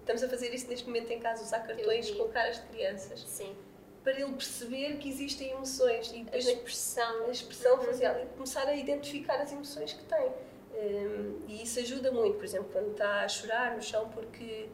Estamos 0.00 0.22
a 0.22 0.28
fazer 0.28 0.52
isso 0.52 0.68
neste 0.68 0.86
momento 0.86 1.10
em 1.10 1.20
casa, 1.20 1.44
usar 1.44 1.60
cartões 1.60 2.10
com 2.10 2.28
caras 2.28 2.56
de 2.56 2.66
crianças. 2.68 3.20
Sim 3.20 3.54
para 4.02 4.12
ele 4.12 4.32
perceber 4.32 4.96
que 4.98 5.08
existem 5.08 5.50
emoções 5.50 6.10
e 6.12 6.22
depois 6.22 6.46
a 6.46 6.52
expressão, 6.52 7.26
a 7.26 7.30
expressão 7.30 7.76
uhum. 7.76 7.84
facial 7.84 8.20
e 8.22 8.26
começar 8.26 8.66
a 8.66 8.74
identificar 8.74 9.36
as 9.36 9.52
emoções 9.52 9.92
que 9.92 10.04
tem. 10.04 10.32
Um, 10.74 11.40
e 11.48 11.62
isso 11.62 11.80
ajuda 11.80 12.12
muito, 12.12 12.36
por 12.36 12.44
exemplo, 12.44 12.68
quando 12.72 12.92
está 12.92 13.22
a 13.22 13.28
chorar 13.28 13.74
no 13.74 13.82
chão 13.82 14.08
porque 14.10 14.68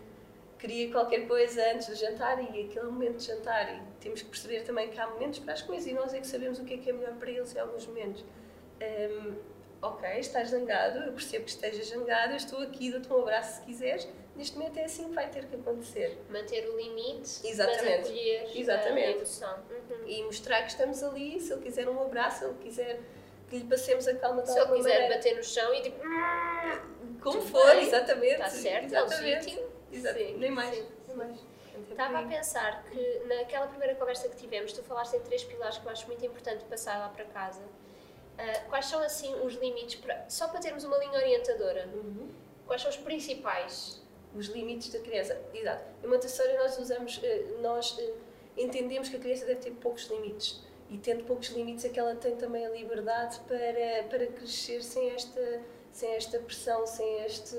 queria 0.59 0.90
qualquer 0.90 1.26
coisa 1.26 1.62
antes 1.73 1.88
do 1.88 1.95
jantar 1.95 2.38
e 2.43 2.64
aquele 2.64 2.87
momento 2.87 3.16
de 3.16 3.25
jantar. 3.25 3.75
E 3.75 3.83
temos 4.00 4.23
que 4.23 4.28
perceber 4.28 4.62
também 4.62 4.88
que 4.88 4.99
há 4.99 5.07
momentos 5.07 5.38
para 5.38 5.54
as 5.54 5.62
coisas 5.62 5.87
e 5.87 5.93
nós 5.93 6.12
é 6.14 6.21
que 6.21 6.26
sabemos 6.26 6.59
o 6.59 6.64
que 6.64 6.75
é 6.75 6.78
que 6.78 6.90
é 6.90 6.93
melhor 6.93 7.14
para 7.14 7.31
eles 7.31 7.54
em 7.54 7.59
alguns 7.59 7.87
momentos. 7.87 8.25
Um, 8.83 9.35
ok, 9.83 10.09
estás 10.19 10.49
zangado, 10.50 10.99
eu 11.00 11.12
percebo 11.12 11.45
que 11.45 11.50
estejas 11.50 11.88
zangado, 11.88 12.33
eu 12.33 12.37
estou 12.37 12.61
aqui, 12.61 12.90
dou-te 12.90 13.12
um 13.12 13.21
abraço 13.21 13.61
se 13.61 13.66
quiseres. 13.66 14.09
Neste 14.36 14.58
momento 14.58 14.78
é 14.78 14.84
assim 14.84 15.08
que 15.08 15.14
vai 15.14 15.30
ter 15.30 15.44
que 15.46 15.54
acontecer. 15.54 16.18
Manter 16.28 16.68
o 16.68 16.76
limite, 16.76 17.46
Exatamente. 17.46 18.42
mas 18.42 18.56
Exatamente. 18.56 19.06
a 19.06 19.10
emoção. 19.12 19.58
Uhum. 19.70 20.08
E 20.08 20.22
mostrar 20.24 20.62
que 20.62 20.70
estamos 20.70 21.02
ali, 21.02 21.40
se 21.40 21.52
ele 21.52 21.62
quiser 21.62 21.88
um 21.88 22.02
abraço, 22.02 22.40
se 22.40 22.44
ele 22.46 22.54
quiser 22.60 23.00
que 23.48 23.58
lhe 23.58 23.64
passemos 23.64 24.08
a 24.08 24.14
calma 24.16 24.42
de 24.42 24.50
Se 24.50 24.58
ele 24.58 24.72
quiser 24.72 24.92
maneira. 24.92 25.14
bater 25.14 25.36
no 25.36 25.44
chão 25.44 25.72
e 25.74 25.82
tipo... 25.82 26.00
Como 27.22 27.40
for, 27.42 27.64
bem. 27.76 27.86
exatamente. 27.86 28.32
Está 28.32 28.50
certo, 28.50 28.84
exatamente. 28.86 29.24
é 29.24 29.34
legítimo. 29.36 29.68
Exatamente. 29.92 30.38
Nem 30.38 30.50
mais. 30.50 30.74
Sim. 30.76 30.86
Nem 31.08 31.16
mais. 31.16 31.54
Estava 31.90 32.18
a 32.18 32.22
pensar 32.22 32.84
que 32.84 33.18
naquela 33.26 33.66
primeira 33.66 33.94
conversa 33.94 34.28
que 34.28 34.36
tivemos, 34.36 34.72
tu 34.72 34.82
falaste 34.82 35.14
em 35.16 35.20
três 35.20 35.44
pilares 35.44 35.78
que 35.78 35.86
eu 35.86 35.90
acho 35.90 36.06
muito 36.06 36.24
importante 36.24 36.64
passar 36.64 36.98
lá 36.98 37.08
para 37.08 37.24
casa. 37.26 37.62
Uh, 37.62 38.68
quais 38.68 38.86
são 38.86 39.00
assim 39.00 39.32
os 39.42 39.54
limites, 39.54 39.94
para, 39.96 40.24
só 40.28 40.48
para 40.48 40.60
termos 40.60 40.82
uma 40.84 40.96
linha 40.98 41.18
orientadora? 41.18 41.88
Uhum. 41.94 42.30
Quais 42.66 42.82
são 42.82 42.90
os 42.90 42.96
principais? 42.96 44.02
Os 44.34 44.46
limites 44.46 44.90
da 44.90 44.98
criança, 44.98 45.40
exato. 45.52 45.84
Em 46.02 46.08
Montessori 46.08 46.52
nós 46.54 46.78
usamos, 46.78 47.20
eh, 47.22 47.44
nós 47.60 47.96
eh, 47.98 48.12
entendemos 48.56 49.08
que 49.08 49.16
a 49.16 49.18
criança 49.18 49.46
deve 49.46 49.60
ter 49.60 49.70
poucos 49.72 50.08
limites 50.10 50.60
e 50.90 50.98
tendo 50.98 51.24
poucos 51.24 51.48
limites 51.48 51.84
é 51.84 51.88
que 51.88 51.98
ela 51.98 52.14
tem 52.14 52.36
também 52.36 52.66
a 52.66 52.70
liberdade 52.70 53.40
para, 53.48 54.04
para 54.08 54.26
crescer 54.26 54.82
sem 54.82 55.10
esta, 55.10 55.62
sem 55.92 56.14
esta 56.14 56.38
pressão, 56.38 56.86
sem 56.86 57.24
este 57.24 57.56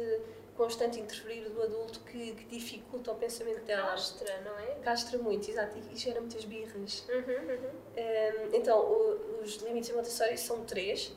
constante 0.55 0.99
interferir 0.99 1.49
do 1.49 1.61
adulto 1.61 1.99
que, 2.01 2.33
que 2.33 2.45
dificulta 2.45 3.11
o 3.11 3.15
pensamento 3.15 3.63
dela. 3.65 3.91
Castra, 3.91 4.41
não 4.41 4.57
é? 4.57 4.75
Castra 4.75 5.19
muito, 5.19 5.49
exato, 5.49 5.77
e, 5.91 5.97
gera 5.97 6.21
muitas 6.21 6.45
birras. 6.45 7.05
Uhum, 7.09 7.19
uhum. 7.19 7.69
Um, 7.97 8.55
então, 8.55 8.79
o, 8.79 9.41
os 9.41 9.55
limites 9.57 9.91
Montessori 9.91 10.37
são 10.37 10.63
três, 10.63 11.13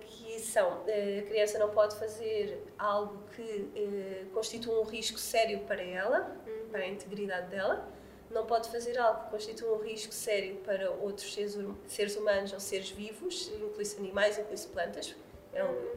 que 0.00 0.40
são, 0.40 0.78
uh, 0.82 1.18
a 1.18 1.22
criança 1.22 1.58
não 1.58 1.70
pode 1.70 1.96
fazer 1.96 2.62
algo 2.78 3.22
que 3.34 3.42
uh, 3.42 4.30
constitua 4.32 4.80
um 4.80 4.84
risco 4.84 5.18
sério 5.18 5.60
para 5.60 5.82
ela, 5.82 6.36
uhum. 6.46 6.68
para 6.70 6.82
a 6.82 6.88
integridade 6.88 7.48
dela, 7.48 7.88
não 8.30 8.46
pode 8.46 8.68
fazer 8.68 8.98
algo 8.98 9.24
que 9.24 9.30
constitua 9.30 9.76
um 9.76 9.82
risco 9.82 10.12
sério 10.12 10.56
para 10.56 10.90
outros 10.90 11.32
seres, 11.32 11.56
hum, 11.56 11.74
seres 11.86 12.16
humanos 12.16 12.52
ou 12.52 12.60
seres 12.60 12.90
vivos, 12.90 13.48
inclui-se 13.48 13.96
animais, 13.98 14.38
inclui-se 14.38 14.66
plantas, 14.68 15.14
é 15.52 15.62
um, 15.62 15.68
uhum. 15.68 15.92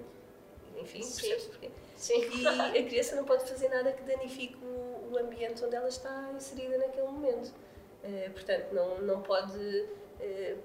enfim, 0.81 1.01
porquê? 1.49 1.71
Sim. 1.95 2.29
E 2.37 2.47
a 2.47 2.85
criança 2.85 3.15
não 3.15 3.25
pode 3.25 3.43
fazer 3.49 3.69
nada 3.69 3.91
que 3.91 4.03
danifique 4.03 4.55
o, 4.63 5.13
o 5.13 5.17
ambiente 5.17 5.65
onde 5.65 5.75
ela 5.75 5.89
está 5.89 6.31
inserida 6.35 6.77
naquele 6.77 7.07
momento. 7.07 7.51
Portanto, 8.33 8.71
não, 8.71 9.01
não 9.01 9.21
pode, 9.21 9.85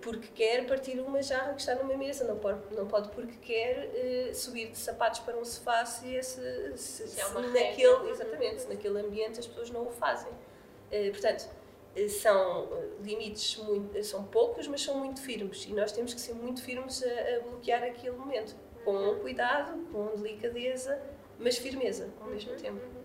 porque 0.00 0.28
quer, 0.34 0.66
partir 0.66 0.98
uma 1.00 1.22
jarra 1.22 1.54
que 1.54 1.60
está 1.60 1.74
numa 1.74 1.96
mesa, 1.96 2.24
não 2.24 2.38
pode, 2.38 2.74
não 2.74 2.86
pode 2.86 3.10
porque 3.10 3.36
quer, 3.40 3.90
uh, 4.30 4.34
subir 4.34 4.70
de 4.70 4.78
sapatos 4.78 5.20
para 5.20 5.36
um 5.36 5.44
sofá 5.44 5.84
se, 5.84 6.14
esse, 6.14 6.76
se, 6.76 7.08
se, 7.08 7.20
é 7.20 7.24
se 7.24 7.34
naquele, 7.34 8.10
exatamente, 8.10 8.62
se 8.62 8.68
naquele 8.68 9.00
ambiente 9.00 9.38
as 9.38 9.46
pessoas 9.46 9.70
não 9.70 9.86
o 9.86 9.90
fazem. 9.90 10.32
portanto, 11.10 11.48
são 12.08 12.68
limites 13.02 13.56
muito, 13.56 14.02
são 14.02 14.24
poucos, 14.24 14.66
mas 14.66 14.80
são 14.80 14.98
muito 14.98 15.20
firmes 15.20 15.66
e 15.66 15.72
nós 15.74 15.92
temos 15.92 16.14
que 16.14 16.20
ser 16.20 16.34
muito 16.34 16.62
firmes 16.62 17.02
a, 17.02 17.36
a 17.36 17.40
bloquear 17.40 17.82
aquele 17.82 18.16
momento, 18.16 18.56
com 18.84 19.16
cuidado, 19.16 19.78
com 19.92 20.16
delicadeza, 20.16 21.00
mas 21.38 21.58
firmeza 21.58 22.10
ao 22.20 22.28
mesmo 22.28 22.52
uhum, 22.52 22.58
tempo. 22.58 22.80
Uhum. 22.80 23.02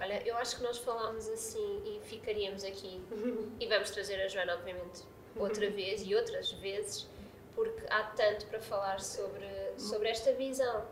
Olha, 0.00 0.22
eu 0.26 0.36
acho 0.36 0.56
que 0.56 0.62
nós 0.62 0.78
falámos 0.78 1.28
assim 1.28 1.82
e 1.84 2.00
ficaríamos 2.00 2.64
aqui 2.64 3.00
e 3.60 3.66
vamos 3.66 3.90
trazer 3.90 4.20
a 4.20 4.28
Joana, 4.28 4.54
obviamente, 4.54 5.02
outra 5.38 5.70
vez 5.70 6.02
e 6.04 6.14
outras 6.14 6.52
vezes, 6.52 7.06
porque 7.54 7.86
há 7.90 8.04
tanto 8.04 8.46
para 8.46 8.60
falar 8.60 9.00
sobre, 9.00 9.46
sobre 9.76 10.08
esta 10.08 10.32
visão. 10.32 10.84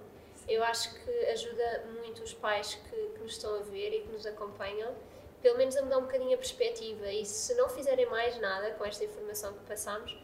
Eu 0.49 0.63
acho 0.63 0.95
que 0.95 1.11
ajuda 1.27 1.85
muito 1.99 2.23
os 2.23 2.33
pais 2.33 2.75
que, 2.75 2.97
que 2.97 3.21
nos 3.21 3.33
estão 3.33 3.57
a 3.57 3.63
ver 3.63 3.95
e 3.95 4.01
que 4.03 4.13
nos 4.13 4.27
acompanham, 4.27 4.95
pelo 5.43 5.59
menos 5.59 5.77
a 5.77 5.83
mudar 5.83 5.99
um 5.99 6.03
bocadinho 6.03 6.35
a 6.35 6.39
perspectiva. 6.39 7.11
E 7.11 7.25
se 7.25 7.55
não 7.55 7.69
fizerem 7.69 8.07
mais 8.07 8.39
nada 8.41 8.71
com 8.73 8.85
esta 8.85 9.05
informação 9.05 9.53
que 9.55 9.65
passamos, 9.65 10.17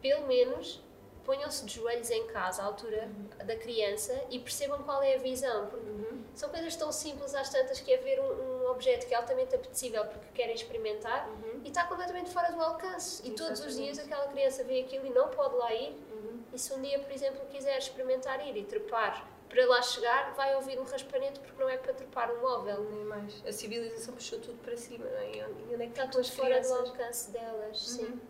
pelo 0.00 0.26
menos 0.26 0.82
ponham-se 1.26 1.66
de 1.66 1.74
joelhos 1.74 2.08
em 2.10 2.24
casa, 2.28 2.62
à 2.62 2.66
altura 2.66 3.04
uhum. 3.04 3.46
da 3.46 3.56
criança, 3.56 4.18
e 4.30 4.38
percebam 4.38 4.82
qual 4.84 5.02
é 5.02 5.16
a 5.16 5.18
visão. 5.18 5.66
Porque 5.66 5.90
uhum. 5.90 6.22
são 6.34 6.48
coisas 6.48 6.76
tão 6.76 6.92
simples 6.92 7.34
às 7.34 7.50
tantas 7.50 7.80
que 7.80 7.92
é 7.92 7.96
ver 7.98 8.20
um, 8.20 8.62
um 8.62 8.70
objeto 8.70 9.06
que 9.06 9.12
é 9.12 9.16
altamente 9.16 9.54
apetecível 9.54 10.04
porque 10.06 10.26
querem 10.32 10.54
experimentar 10.54 11.28
uhum. 11.28 11.55
E 11.66 11.68
está 11.68 11.84
completamente 11.84 12.30
fora 12.30 12.52
do 12.52 12.62
alcance. 12.62 13.22
E 13.24 13.32
Exatamente. 13.32 13.36
todos 13.36 13.60
os 13.66 13.76
dias 13.76 13.98
aquela 13.98 14.28
criança 14.28 14.62
vê 14.62 14.82
aquilo 14.82 15.04
e 15.04 15.10
não 15.10 15.28
pode 15.28 15.56
lá 15.56 15.74
ir. 15.74 15.90
Uhum. 16.12 16.40
E 16.52 16.58
se 16.58 16.72
um 16.72 16.80
dia, 16.80 17.00
por 17.00 17.10
exemplo, 17.10 17.44
quiser 17.46 17.76
experimentar 17.76 18.46
ir 18.46 18.56
e 18.56 18.62
trepar 18.62 19.28
para 19.48 19.66
lá 19.66 19.82
chegar, 19.82 20.32
vai 20.34 20.54
ouvir 20.54 20.78
um 20.78 20.84
raspanete 20.84 21.40
porque 21.40 21.60
não 21.60 21.68
é 21.68 21.76
para 21.76 21.92
trepar 21.92 22.32
um 22.32 22.40
móvel. 22.40 22.84
Nem 22.84 23.04
mais. 23.04 23.44
A 23.44 23.50
civilização 23.50 24.14
puxou 24.14 24.38
tudo 24.38 24.58
para 24.62 24.76
cima, 24.76 25.04
não 25.04 25.18
é? 25.18 25.38
E 25.38 25.44
onde 25.44 25.74
é 25.74 25.86
que 25.86 25.86
está 25.86 26.06
tudo 26.06 26.30
fora 26.30 26.60
do 26.60 26.72
alcance 26.72 27.30
delas, 27.32 27.80
sim. 27.80 28.04
Uhum. 28.04 28.20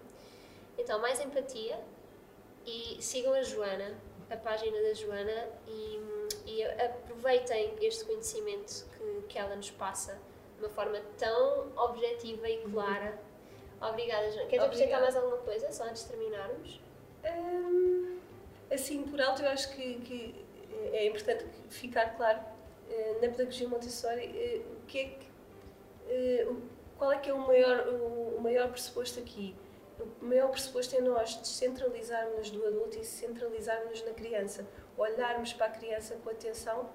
Então, 0.78 0.98
mais 0.98 1.20
empatia, 1.20 1.78
e 2.64 2.96
sigam 3.02 3.34
a 3.34 3.42
Joana, 3.42 3.98
a 4.30 4.36
página 4.36 4.80
da 4.80 4.94
Joana, 4.94 5.48
e, 5.66 6.00
e 6.46 6.64
aproveitem 6.64 7.76
este 7.82 8.04
conhecimento 8.06 8.86
que, 8.96 9.26
que 9.28 9.38
ela 9.38 9.54
nos 9.56 9.70
passa 9.70 10.18
de 10.58 10.64
uma 10.64 10.70
forma 10.70 11.00
tão 11.18 11.70
objetiva 11.76 12.48
e 12.48 12.62
clara. 12.70 13.10
Uhum. 13.10 13.25
Obrigada, 13.80 14.30
Joana. 14.30 14.48
Queres 14.48 14.64
acrescentar 14.64 15.00
mais 15.00 15.16
alguma 15.16 15.38
coisa, 15.38 15.70
só 15.72 15.84
antes 15.84 16.04
de 16.04 16.10
terminarmos? 16.10 16.80
Hum, 17.24 18.18
assim, 18.70 19.02
por 19.04 19.20
alto, 19.20 19.42
eu 19.42 19.48
acho 19.48 19.74
que, 19.74 20.00
que 20.00 20.46
é 20.92 21.06
importante 21.06 21.44
ficar 21.68 22.16
claro 22.16 22.40
uh, 22.40 23.14
na 23.14 23.28
pedagogia 23.28 23.68
Montessori 23.68 24.26
uh, 24.26 24.72
o 24.72 24.86
que 24.86 24.98
é 24.98 25.04
que, 25.04 26.48
uh, 26.48 26.62
qual 26.96 27.12
é 27.12 27.18
que 27.18 27.30
é 27.30 27.34
o 27.34 27.38
maior, 27.38 27.88
o, 27.88 28.36
o 28.36 28.40
maior 28.40 28.70
pressuposto 28.70 29.20
aqui 29.20 29.54
o 30.20 30.24
maior 30.24 30.50
pressuposto 30.50 30.94
é 30.96 31.00
nós 31.00 31.36
descentralizarmos 31.36 32.50
do 32.50 32.66
adulto 32.66 32.98
e 32.98 33.04
centralizarmos 33.04 34.04
na 34.04 34.12
criança, 34.12 34.66
olharmos 34.96 35.52
para 35.52 35.66
a 35.66 35.70
criança 35.70 36.16
com 36.22 36.30
atenção 36.30 36.88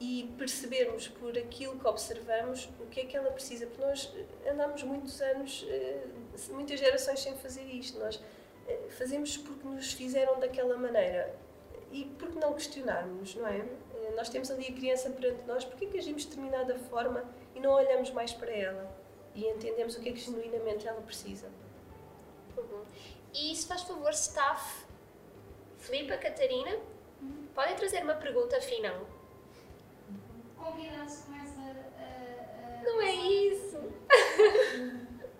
e 0.00 0.32
percebermos 0.38 1.08
por 1.08 1.36
aquilo 1.36 1.78
que 1.78 1.86
observamos 1.86 2.68
o 2.80 2.86
que 2.86 3.00
é 3.00 3.04
que 3.04 3.16
ela 3.16 3.30
precisa, 3.30 3.66
porque 3.66 3.82
nós 3.84 4.14
andamos 4.48 4.82
muitos 4.84 5.20
anos, 5.20 5.66
eh, 5.68 6.06
muitas 6.50 6.78
gerações 6.78 7.20
sem 7.20 7.36
fazer 7.36 7.64
isto, 7.64 7.98
nós 7.98 8.22
eh, 8.68 8.78
fazemos 8.90 9.36
porque 9.36 9.66
nos 9.66 9.92
fizeram 9.92 10.38
daquela 10.38 10.76
maneira 10.76 11.34
e 11.90 12.04
porque 12.18 12.38
não 12.38 12.52
questionarmos, 12.52 13.34
não 13.34 13.48
é? 13.48 13.58
Eh, 13.58 14.12
nós 14.16 14.28
temos 14.28 14.50
ali 14.50 14.68
a 14.68 14.72
criança 14.72 15.10
perante 15.10 15.44
nós, 15.46 15.64
porque 15.64 15.86
é 15.86 15.88
que 15.88 15.98
agimos 15.98 16.22
de 16.22 16.28
determinada 16.28 16.78
forma 16.78 17.24
e 17.54 17.60
não 17.60 17.72
olhamos 17.72 18.10
mais 18.12 18.32
para 18.32 18.52
ela 18.52 18.96
e 19.34 19.46
entendemos 19.46 19.96
o 19.96 20.00
que 20.00 20.10
é 20.10 20.12
que 20.12 20.20
genuinamente 20.20 20.86
ela 20.86 21.00
precisa. 21.00 21.48
E 23.34 23.54
se 23.54 23.66
faz 23.66 23.82
favor, 23.82 24.10
staff, 24.10 24.86
Filipa, 25.78 26.16
Catarina, 26.16 26.78
podem 27.54 27.76
trazer 27.76 28.02
uma 28.02 28.14
pergunta 28.14 28.60
final. 28.60 29.17
Convidado-se 30.70 31.22
começa 31.22 31.60
a, 31.60 32.80
a, 32.80 32.82
Não 32.82 33.00
é 33.00 33.14
isso! 33.14 33.78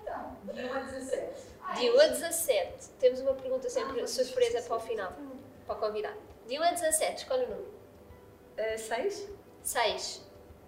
Então, 0.00 0.37
dia 0.54 0.68
17. 0.68 1.49
Dia 1.78 2.08
17. 2.08 2.88
Temos 2.99 3.20
uma 3.20 3.35
pergunta 3.35 3.68
sempre 3.68 4.00
ah, 4.00 4.06
surpresa 4.06 4.62
para 4.62 4.76
o 4.76 4.80
final, 4.80 5.12
para 5.66 5.76
o 5.76 5.78
convidado. 5.78 6.18
Dia 6.47 6.61
17, 6.61 7.23
escolhe 7.23 7.44
o 7.44 7.49
número. 7.49 7.75
6? 8.78 9.20
Uh, 9.20 9.37
6. 9.62 10.23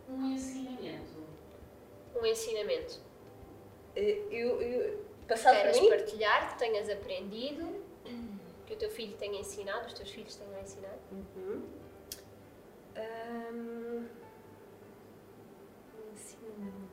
Um 0.08 0.34
ensinamento. 0.34 1.26
Um 2.14 2.26
ensinamento. 2.26 3.00
Uh, 3.96 4.00
eu, 4.30 4.60
eu 4.60 5.10
Passado 5.30 5.54
Queres 5.62 5.78
partilhar 5.88 6.52
que 6.52 6.58
tenhas 6.58 6.90
aprendido, 6.90 7.84
que 8.66 8.74
teu 8.74 8.90
filho 8.90 9.16
tenha 9.16 9.38
ensinado, 9.38 9.86
os 9.86 9.92
teus 9.92 10.10
filhos 10.10 10.34
tenham 10.34 10.60
ensinado? 10.60 10.98
Uhum. 11.12 11.68
Um, 12.96 14.08
ensinamento. 16.12 16.90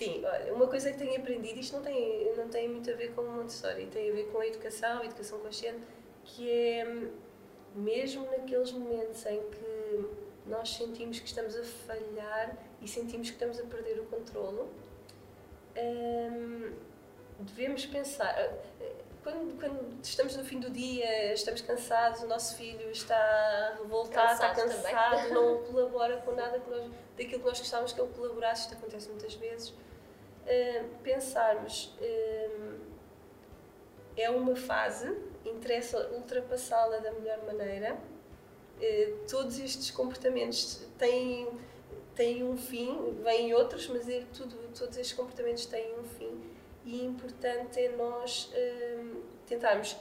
Sim, 0.00 0.24
olha, 0.24 0.54
uma 0.54 0.66
coisa 0.66 0.90
que 0.90 0.96
tenho 0.96 1.14
aprendido, 1.20 1.60
isto 1.60 1.76
não 1.76 1.82
tem, 1.82 2.34
não 2.34 2.48
tem 2.48 2.66
muito 2.66 2.90
a 2.90 2.94
ver 2.94 3.14
com 3.14 3.20
Montessori, 3.20 3.84
tem 3.84 4.08
a 4.08 4.14
ver 4.14 4.32
com 4.32 4.38
a 4.38 4.46
educação, 4.46 5.02
a 5.02 5.04
educação 5.04 5.38
consciente, 5.40 5.82
que 6.24 6.50
é 6.50 6.86
mesmo 7.74 8.24
naqueles 8.30 8.72
momentos 8.72 9.26
em 9.26 9.42
que 9.50 10.08
nós 10.46 10.70
sentimos 10.70 11.20
que 11.20 11.26
estamos 11.26 11.54
a 11.54 11.62
falhar 11.62 12.56
e 12.80 12.88
sentimos 12.88 13.28
que 13.28 13.34
estamos 13.34 13.60
a 13.60 13.64
perder 13.64 14.00
o 14.00 14.06
controlo, 14.06 14.70
um, 15.76 16.72
devemos 17.40 17.84
pensar. 17.84 18.34
Quando, 19.22 19.60
quando, 19.60 20.02
estamos 20.02 20.34
no 20.34 20.44
fim 20.44 20.58
do 20.60 20.70
dia, 20.70 21.34
estamos 21.34 21.60
cansados, 21.60 22.22
o 22.22 22.26
nosso 22.26 22.56
filho 22.56 22.90
está 22.90 23.76
revoltado, 23.78 24.40
cansado 24.40 24.70
está 24.70 24.90
cansado, 24.90 25.16
também. 25.16 25.34
não 25.34 25.62
colabora 25.64 26.16
com 26.18 26.32
nada 26.32 26.58
que 26.58 26.70
nós, 26.70 26.90
daquilo 27.18 27.40
que 27.40 27.46
nós 27.46 27.58
gostávamos 27.58 27.92
que 27.92 28.00
ele 28.00 28.10
colaborasse, 28.14 28.62
isto 28.62 28.74
acontece 28.74 29.08
muitas 29.10 29.34
vezes. 29.34 29.68
Uh, 29.70 30.88
pensarmos, 31.02 31.94
uh, 32.00 32.80
é 34.16 34.30
uma 34.30 34.56
fase, 34.56 35.14
interessa 35.44 36.08
ultrapassá-la 36.12 36.98
da 36.98 37.12
melhor 37.12 37.44
maneira. 37.44 37.98
Uh, 38.78 39.28
todos 39.28 39.60
estes 39.60 39.90
comportamentos 39.90 40.86
têm, 40.96 41.46
têm 42.14 42.42
um 42.42 42.56
fim, 42.56 43.20
vêm 43.22 43.52
outros, 43.52 43.86
mas 43.86 44.08
é 44.08 44.24
tudo, 44.32 44.56
todos 44.72 44.96
estes 44.96 45.12
comportamentos 45.12 45.66
têm 45.66 45.98
um 45.98 46.04
fim 46.04 46.40
e 46.84 47.04
importante 47.04 47.78
é 47.78 47.90
nós 47.90 48.50
tentarmos 49.50 49.96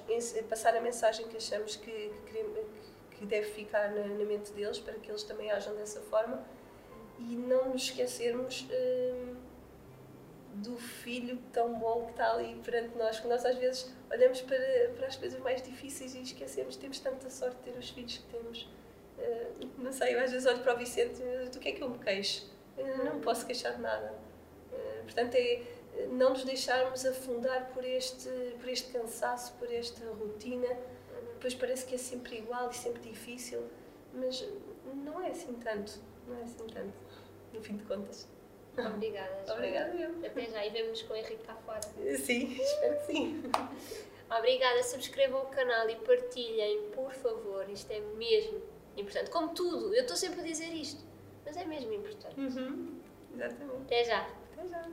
passar 0.48 0.76
a 0.76 0.80
mensagem 0.80 1.28
que 1.28 1.36
achamos 1.36 1.76
que, 1.76 2.12
que, 2.28 2.46
que 3.18 3.26
deve 3.26 3.50
ficar 3.50 3.90
na, 3.92 4.06
na, 4.06 4.24
mente 4.24 4.52
deles 4.52 4.78
para 4.78 4.94
que 4.94 5.10
eles 5.10 5.24
também 5.24 5.50
ajam 5.50 5.76
dessa 5.76 6.00
forma 6.02 6.46
e 7.18 7.36
não 7.36 7.72
nos 7.72 7.86
esquecermos 7.86 8.68
um, 8.72 9.36
do 10.54 10.78
filho 10.78 11.40
tão 11.52 11.74
bom 11.80 12.06
que 12.06 12.12
está 12.12 12.32
ali 12.32 12.62
perante 12.64 12.96
nós, 12.96 13.20
que 13.20 13.28
nós 13.28 13.44
às 13.44 13.58
vezes 13.58 13.92
olhamos 14.12 14.40
para, 14.42 14.92
para 14.96 15.08
as 15.08 15.16
coisas 15.16 15.40
mais 15.40 15.64
difíceis 15.64 16.14
e 16.14 16.22
esquecemos, 16.22 16.76
temos 16.76 17.00
tanta 17.00 17.28
sorte 17.32 17.58
de 17.58 17.72
ter 17.72 17.80
os 17.80 17.90
filhos 17.90 18.18
que 18.18 18.38
temos. 18.38 18.70
Uh, 19.18 19.68
não 19.80 19.92
sei, 19.92 20.14
eu 20.14 20.20
às 20.20 20.32
vezes 20.32 20.46
olho 20.46 20.60
para 20.60 20.76
o 20.76 20.78
Vicente 20.78 21.20
do 21.52 21.60
que 21.60 21.70
é 21.70 21.72
que 21.72 21.82
eu 21.82 21.90
me 21.90 21.98
queixo? 21.98 22.46
Eu 22.78 23.04
não 23.04 23.20
posso 23.20 23.48
queixar 23.48 23.76
de 23.76 23.82
nada. 23.82 24.14
Uh, 24.72 25.04
portanto, 25.04 25.34
é 25.34 25.64
não 26.12 26.32
nos 26.32 26.44
deixarmos 26.44 27.06
afundar 27.06 27.70
por 27.74 27.84
este, 27.84 28.30
por 28.60 28.70
este 28.70 28.92
cansaço, 28.92 29.54
por 29.54 29.72
esta 29.72 30.06
rotina. 30.12 30.68
Depois 31.34 31.56
parece 31.56 31.86
que 31.86 31.96
é 31.96 31.98
sempre 31.98 32.38
igual 32.38 32.70
e 32.70 32.76
sempre 32.76 33.02
difícil, 33.02 33.64
mas 34.14 34.46
não 35.06 35.22
é 35.22 35.30
assim 35.30 35.54
tanto. 35.54 36.00
Não 36.28 36.38
é 36.38 36.44
assim 36.44 36.68
tanto, 36.68 36.94
no 37.54 37.62
fim 37.62 37.78
de 37.78 37.84
contas. 37.86 38.28
Obrigada. 38.78 39.54
Obrigada 39.54 39.96
eu. 39.96 40.26
Até 40.26 40.46
já 40.46 40.66
e 40.66 40.70
vemos 40.70 41.02
com 41.02 41.14
o 41.14 41.16
Henrique 41.16 41.44
cá 41.44 41.56
fora. 41.66 41.82
Sim, 42.18 42.54
espero 42.54 43.00
que 43.00 43.06
sim. 43.06 43.44
Obrigada. 44.30 44.84
Subscrevam 44.84 45.42
o 45.42 45.46
canal 45.48 45.90
e 45.90 45.96
partilhem, 45.96 46.90
por 46.92 47.12
favor. 47.12 47.70
Isto 47.70 47.92
é 47.92 48.00
mesmo 48.00 48.62
importante. 48.96 49.30
Como 49.32 49.54
tudo, 49.54 49.94
eu 49.94 50.02
estou 50.02 50.16
sempre 50.16 50.42
a 50.42 50.44
dizer 50.44 50.72
isto, 50.74 51.04
mas 51.46 51.58
é 51.58 51.66
mesmo 51.66 51.92
importante. 51.94 52.40
Uhum. 52.40 53.00
Exatamente. 53.34 53.82
Até 53.84 54.04
já. 54.06 54.30
Até 54.54 54.68
já. 54.68 54.90